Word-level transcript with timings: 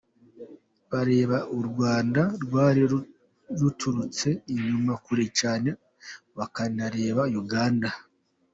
Barebaga 0.91 1.47
U 1.59 1.61
Rwanda 1.69 2.21
rwari 2.43 2.81
ruturutse 3.59 4.27
inyuma 4.53 4.93
kure 5.03 5.25
cyane, 5.39 5.69
bakanareba 6.37 7.23
Uganda. 7.41 7.89